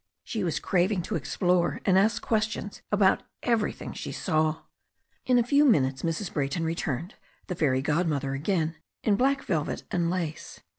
[0.23, 4.63] She was craving to explore and ask questions about everything she saw.
[5.27, 6.33] In a few minutes Mrs.
[6.33, 7.13] Brayton returned,
[7.45, 10.61] the fairy god mother again, in black velvet and lace.